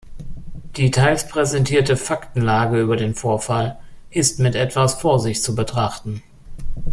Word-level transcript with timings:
Die 0.77 0.89
teils 0.89 1.27
präsentierte 1.27 1.95
Faktenlage 1.95 2.81
über 2.81 2.97
den 2.97 3.13
Vorfall 3.13 3.77
ist 4.09 4.39
mit 4.39 4.55
etwas 4.55 4.95
Vorsicht 4.99 5.43
zu 5.43 5.53
betrachten. 5.53 6.23